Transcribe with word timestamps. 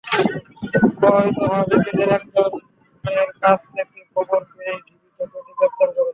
প্রতারিত 0.93 1.37
হওয়া 1.41 1.63
ব্যক্তিদের 1.69 2.09
একজনের 2.17 3.29
কাছ 3.41 3.59
থেকে 3.73 3.99
খবর 4.13 4.41
পেয়েই 4.49 4.79
ডিবি 4.85 5.07
চক্রটিকে 5.17 5.53
গ্রেপ্তার 5.59 5.89
করে। 5.89 6.09